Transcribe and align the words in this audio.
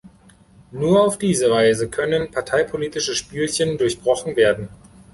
Nur 0.71 1.05
auf 1.05 1.19
diese 1.19 1.51
Weise 1.51 1.87
können 1.87 2.31
parteipolitische 2.31 3.13
Spielchen 3.13 3.77
durchbrochen 3.77 4.35
werden. 4.35 4.67